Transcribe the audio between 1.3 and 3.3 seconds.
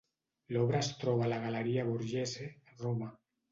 la Galeria Borghese, Roma.